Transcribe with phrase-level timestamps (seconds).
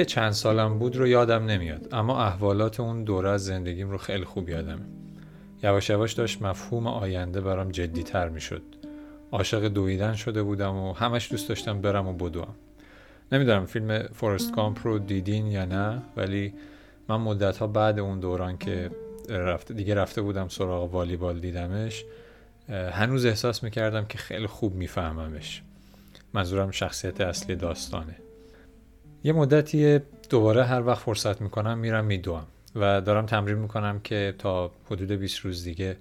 [0.00, 4.24] اینکه چند سالم بود رو یادم نمیاد اما احوالات اون دوره از زندگیم رو خیلی
[4.24, 4.82] خوب یادمه.
[5.62, 8.62] یواش یواش داشت مفهوم آینده برام جدی تر می شد
[9.32, 12.54] عاشق دویدن شده بودم و همش دوست داشتم برم و بدوم.
[13.32, 16.54] نمی‌دونم فیلم فورست کامپ رو دیدین یا نه ولی
[17.08, 18.90] من مدت ها بعد اون دوران که
[19.28, 22.04] رفته دیگه رفته بودم سراغ والیبال دیدمش
[22.68, 25.62] هنوز احساس می‌کردم که خیلی خوب میفهممش.
[26.34, 28.16] منظورم شخصیت اصلی داستانه.
[29.24, 34.70] یه مدتی دوباره هر وقت فرصت می‌کنم میرم میدوم و دارم تمرین می‌کنم که تا
[34.86, 35.96] حدود 20 روز دیگه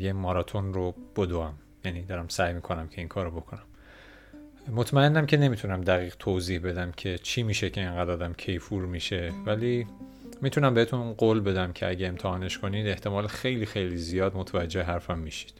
[0.00, 3.62] یه ماراتون رو بدوم یعنی دارم سعی می‌کنم که این کار رو بکنم.
[4.74, 9.86] مطمئنم که نمی‌تونم دقیق توضیح بدم که چی میشه که اینقدر آدم کیفور میشه ولی
[10.40, 15.54] می‌تونم بهتون قول بدم که اگه امتحانش کنید احتمال خیلی خیلی زیاد متوجه حرفم میشید.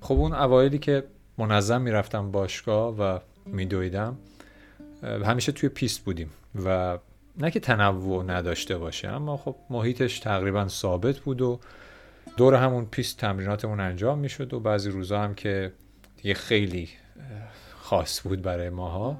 [0.00, 1.04] خب اون اوایلی که
[1.38, 4.16] منظم می‌رفتم باشگاه و میدویدم
[5.02, 6.30] همیشه توی پیست بودیم
[6.64, 6.98] و
[7.38, 11.60] نه که تنوع نداشته باشه اما خب محیطش تقریبا ثابت بود و
[12.36, 15.72] دور همون پیست تمریناتمون انجام می‌شد و بعضی روزا هم که
[16.16, 16.88] دیگه خیلی
[17.78, 19.16] خاص بود برای ماها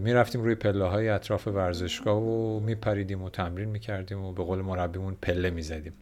[0.00, 5.16] می‌رفتیم روی پله های اطراف ورزشگاه و میپریدیم و تمرین می‌کردیم و به قول مربیمون
[5.22, 5.92] پله می‌زدیم.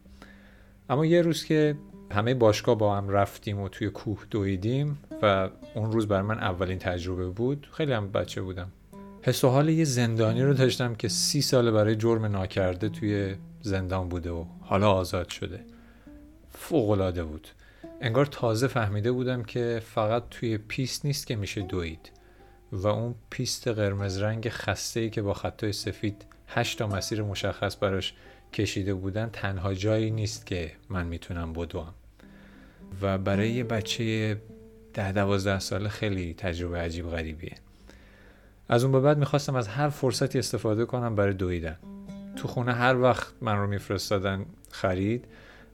[0.89, 1.75] اما یه روز که
[2.11, 6.79] همه باشگاه با هم رفتیم و توی کوه دویدیم و اون روز بر من اولین
[6.79, 8.71] تجربه بود خیلی هم بچه بودم.
[9.21, 14.09] حس و حال یه زندانی رو داشتم که سی سال برای جرم ناکرده توی زندان
[14.09, 15.59] بوده و حالا آزاد شده.
[16.49, 17.47] فوقلاده بود.
[18.01, 22.11] انگار تازه فهمیده بودم که فقط توی پیست نیست که میشه دوید
[22.71, 28.13] و اون پیست قرمز رنگ خسته ای که با خطای سفید هشتا مسیر مشخص براش
[28.55, 31.93] کشیده بودن تنها جایی نیست که من می‌تونم بدوم.
[33.01, 34.37] و برای یه بچه
[34.93, 37.55] ده دوازده ساله خیلی تجربه عجیب غریبیه.
[38.69, 41.77] از اون به بعد می‌خواستم از هر فرصتی استفاده کنم برای دویدن.
[42.35, 45.25] تو خونه هر وقت من رو میفرستادن خرید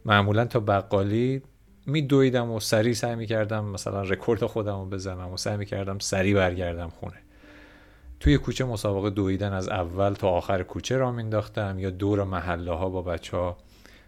[0.06, 1.42] معمولا تا بقالی
[1.86, 6.90] میدویدم و سریع سعی می‌کردم مثلا رکورد خودم رو بزنم و سعی می‌کردم سریع برگردم
[6.90, 7.18] خونه.
[8.22, 12.90] توی کوچه مسابقه دویدن از اول تا آخر کوچه را مینداختم یا دور محله ها
[12.90, 13.58] با بچه ها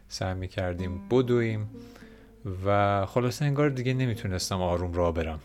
[0.07, 1.69] سعی می‌کردیم بدویم
[2.66, 5.40] و خلاصه انگار دیگه نمی‌تونستم آروم را برم.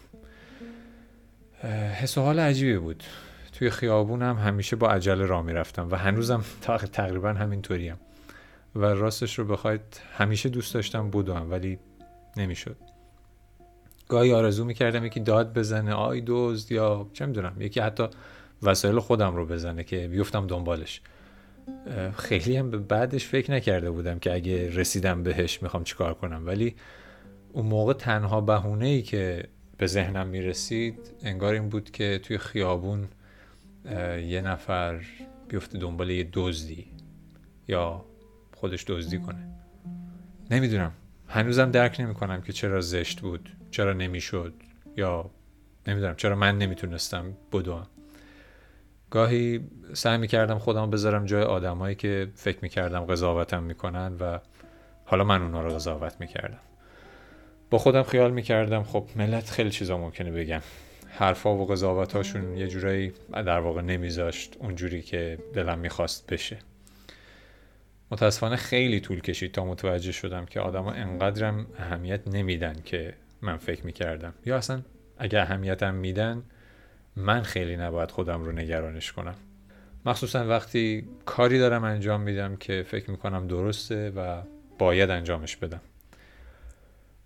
[1.95, 3.05] حس و حال عجیبی بود.
[3.53, 6.45] توی خیابونم همیشه با عجله را می‌رفتم و هنوزم
[6.93, 7.97] تقریبا همینطوریم.
[8.75, 11.79] و راستش رو بخواید همیشه دوست داشتم بدوم ولی
[12.37, 12.77] نمی‌شد.
[14.09, 18.09] گاهی آرزو می‌کردم یکی داد بزنه آی دزد یا چه می‌دونم یکی حتی
[18.63, 21.01] وسایل خودم رو بزنه که بیفتم دنبالش.
[22.17, 26.47] خیلی هم به بعدش فکر نکرده بودم که اگه رسیدم بهش می‌خوام چیکار کنم.
[26.47, 26.77] ولی
[27.53, 29.45] اون موقع تنها بهونه ای که
[29.79, 33.09] به ذهنم می‌رسید انگار این بود که توی خیابون
[34.27, 35.01] یه نفر
[35.49, 36.87] بیفته دنبال یه دزدی
[37.69, 38.05] یا
[38.55, 39.49] خودش دزدی کنه.
[40.51, 40.93] نمی‌دونم.
[41.29, 44.55] هنوزم درک نمی‌کنم که چرا زشت بود چرا نمی‌شد
[44.97, 45.31] یا
[45.87, 47.87] نمی‌دونم چرا من نمی‌تونستم بدوم.
[49.11, 49.61] گاهی
[49.93, 54.39] سعی می‌کردم خودم بذارم جای آدمایی که فکر می‌کردم قضاوتم می‌کنن و
[55.05, 56.61] حالا من اونا رو قضاوت می‌کردم.
[57.71, 60.61] با خودم خیال می‌کردم خب ملت خیلی چیزا ممکنه بگم.
[61.09, 66.59] حرفا و قضاوتاشون یه جورایی در واقع نمیذاشت اونجوری که دلم می‌خواست بشه.
[68.11, 73.87] متاسفانه خیلی طول کشید تا متوجه شدم که آدما انقدرم اهمیت نمیدن که من فکر
[73.87, 74.35] می‌کردم.
[74.47, 74.83] یا اصلا
[75.19, 76.43] اگه اهمیتم میدن
[77.17, 79.35] من خیلی نباید خودم رو نگرانش کنم.
[80.07, 84.43] مخصوصا وقتی کاری دارم انجام میدم که فکر می‌کنم درسته و
[84.79, 85.81] باید انجامش بدم.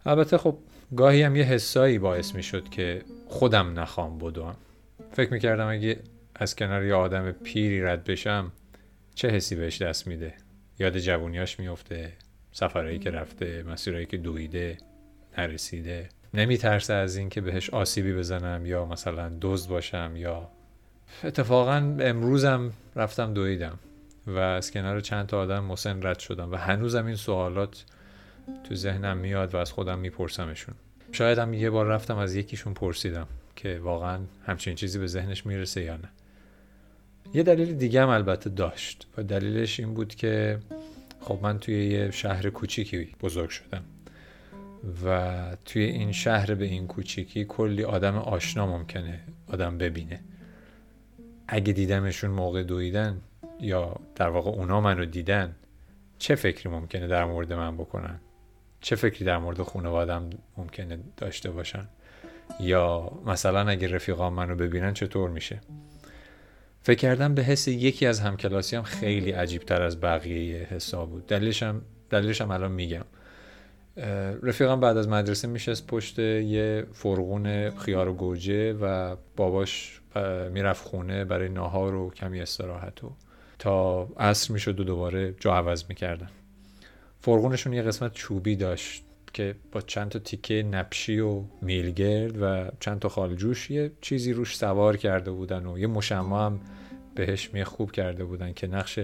[0.07, 0.59] البته خب
[0.97, 4.57] گاهی هم یه حسایی باعث می‌شد که خودم نخوام بدوم.
[5.13, 5.99] فکر می‌کردم اگه
[6.35, 8.53] از کنار یه آدم پیری رد بشم
[9.15, 10.35] چه حسی بهش دست میده؟
[10.79, 12.13] یاد جوونیاش میفته
[12.53, 14.77] سفرهایی که رفته مسیرهایی که دویده
[15.39, 16.09] نرسیده.
[16.35, 20.49] نمیترسه از اینکه بهش آسیبی بزنم یا مثلا دزد باشم یا
[21.25, 23.79] اتفاقا امروزم رفتم دویدم
[24.27, 27.85] و از کنار چند تا آدم مسن رد شدم و هنوزم این سوالات
[28.69, 30.75] تو ذهنم میاد و از خودم میپرسمشون.
[31.13, 33.27] شاید هم یه بار رفتم از یکیشون پرسیدم
[33.57, 36.09] که واقعا همچین چیزی به ذهنش می‌رسه یا نه.
[37.35, 40.59] یه دلیل دیگه هم البته داشت و دلیلش این بود که
[41.21, 43.85] خب من توی یه شهر کوچیکی بزرگ شدم.
[45.05, 50.21] و توی این شهر به این کوچیکی کلی آدم آشنا ممکنه آدم ببینه.
[51.49, 53.21] اگه دیدمشون موقع دویدن
[53.61, 55.57] یا در واقع اونا منو دیدن
[56.19, 58.21] چه فکری ممکنه در مورد من بکنن؟
[58.81, 61.89] چه فکری در مورد خانوادم ممکنه داشته باشن؟
[62.61, 65.61] یا مثلا اگه رفیقام منو ببینن چطور میشه؟
[66.83, 71.27] فکر کردم به حس یکی از همکلاسی هم خیلی عجیب تر از بقیه حسا بود.
[71.27, 73.05] دلیلش هم, دلیلش هم الان میگم.
[74.43, 80.01] رفیقم بعد از مدرسه میشست پشت یه فرغون خیار و گوجه و باباش
[80.53, 83.13] می‌رفت خونه برای ناهار و کمی استراحت و
[83.59, 86.31] تا عصر می‌شد و دوباره جا عوض می‌کردن.
[87.21, 92.99] فرغونشون یه قسمت چوبی داشت که با چند تا تیکه نپشی و میلگرد و چند
[92.99, 96.61] تا خالجوش یه چیزی روش سوار کرده بودن و یه مشما هم
[97.15, 98.99] بهش می خوب کرده بودن که نقش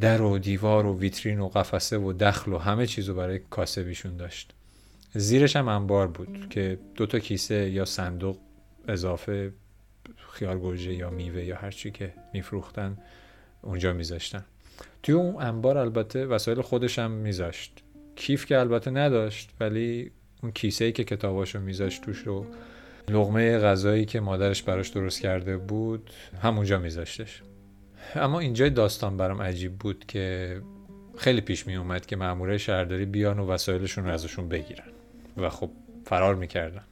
[0.00, 4.52] در و دیوار و ویترین و قفسه و دخل و همه چیزو برای کاسبیشون داشت.
[5.14, 8.38] زیرش هم انبار بود که دوتا کیسه یا صندوق
[8.88, 9.52] اضافه
[10.32, 12.98] خیار گوجه یا میوه یا هرچی که میفروختن
[13.62, 14.44] اونجا میذاشتن.
[15.02, 17.82] توی اون انبار البته وسایل خودش هم میذاشت.
[18.16, 20.10] کیف که البته نداشت ولی
[20.42, 22.46] اون کیسه ای که کتاباشو میذاشت توش رو
[23.08, 26.10] لغمه غذایی که مادرش براش درست کرده بود
[26.42, 27.42] همونجا میذاشتش.
[28.14, 30.56] اما اینجای داستان برام عجیب بود که
[31.18, 34.86] خیلی پیش می اومد که مامورای شهرداری بیان و وسایلشون رو ازشون بگیرن
[35.36, 35.70] و خب
[36.04, 36.84] فرار می‌کردن.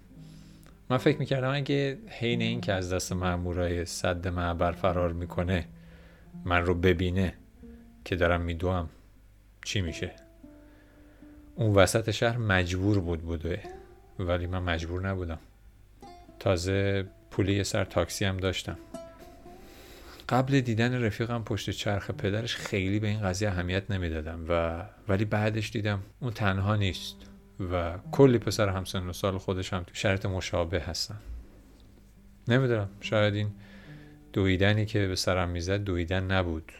[0.90, 5.66] من فکر می‌کردم اگه حین این که از دست مامورای صد معبر فرار می‌کنه
[6.44, 7.34] من رو ببینه
[8.04, 8.88] که دارم میدوم
[9.64, 10.12] چی میشه؟
[11.54, 13.60] اون وسط شهر مجبور بود بوده
[14.18, 15.38] ولی من مجبور نبودم.
[16.38, 18.78] تازه پولی سر تاکسی هم داشتم.
[20.30, 25.70] قبل دیدن رفیقم پشت چرخ پدرش خیلی به این قضیه اهمیت نمی‌دادم و ولی بعدش
[25.70, 27.16] دیدم اون تنها نیست
[27.72, 31.18] و کلی پسر همسن و سال خودش هم تو شرط مشابه هستن.
[32.48, 33.50] نمی‌دونم شاید این
[34.32, 36.72] دویدنی که به سرم می‌زد دویدن نبود.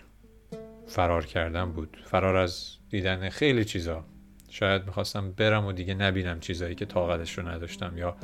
[0.87, 1.97] فرار کردن بود.
[2.05, 4.05] فرار از دیدن خیلی چیزا.
[4.51, 8.17] شاید می‌خواستم برم و دیگه نبینم چیزایی که طاقتش رو نداشتم یا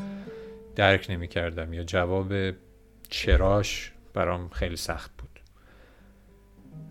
[0.77, 2.33] درک نمی‌کردم یا جواب
[3.09, 5.41] چراش برام خیلی سخت بود.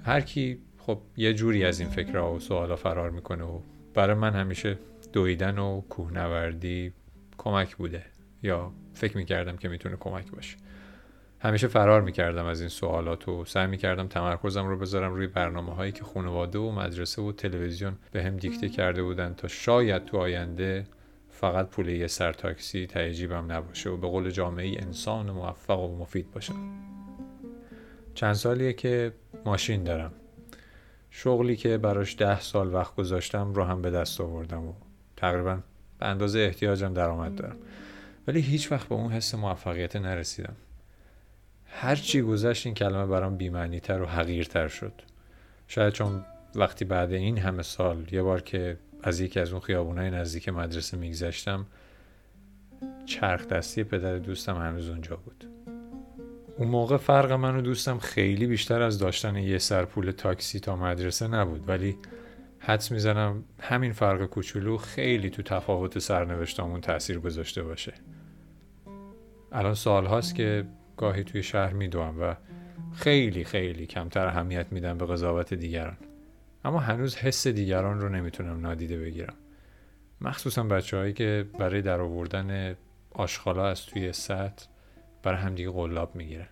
[0.04, 3.60] هر کی خب یه جوری از این فکرها و سوالا فرار می‌کنه و
[3.94, 4.78] برای من همیشه
[5.14, 6.94] دویدن و کوهنوردی
[7.38, 8.06] کمک بوده.
[8.44, 10.58] یا فکر می‌کردم که می‌تونه کمک باشه.
[11.40, 15.92] همیشه فرار می‌کردم از این سوالات و سعی می‌کردم تمرکزم رو بذارم روی برنامه هایی
[15.92, 20.88] که خانواده و مدرسه و تلویزیون به هم دیکته کرده بودن تا شاید تو آینده
[21.30, 26.32] فقط پول یه سر تاکسی تهجیبم نباشه و به قول جامعه انسان موفق و مفید
[26.32, 26.95] باشم.
[28.16, 29.14] چند سالیه که
[29.46, 30.12] ماشین دارم.
[31.10, 34.74] شغلی که براش ده سال وقت گذاشتم رو هم به دست آوردم و
[35.18, 35.60] تقریبا
[36.00, 37.58] به اندازه احتیاجم درآمد دارم.
[38.28, 40.56] ولی هیچ وقت به اون حس موفقیت نرسیدم.
[41.66, 44.94] هر چی گذشت این کلمه برام بیمعنی تر و حقیرتر شد.
[45.68, 46.26] شاید چون
[46.56, 50.98] وقتی بعد این همه سال یه بار که از یکی از اون خیابونای نزدیک مدرسه
[50.98, 51.66] میگذشتم
[53.06, 55.55] چرخ دستی پدر دوستم هنوز اونجا بود.
[56.58, 61.28] اون موقع فرق من و دوستم خیلی بیشتر از داشتن یه سرپول تاکسی تا مدرسه
[61.28, 61.98] نبود ولی
[62.60, 67.94] حدس می‌زنم همین فرق کوچولو خیلی تو تفاوت سرنوشتامون تاثیر گذاشته باشه.
[69.52, 70.66] الان سال هاست که
[70.98, 72.36] گاهی توی شهر میدوم و
[72.94, 75.98] خیلی خیلی کمتر اهمیت میدم به قضاوت دیگران.
[76.66, 79.36] اما هنوز حس دیگران رو نمی‌تونم نادیده بگیرم.
[80.22, 82.76] مخصوصا بچه هایی که برای در آوردن
[83.12, 84.66] آشغالا از توی سطح
[85.26, 86.48] برای همدیگه قلاب می‌گیرن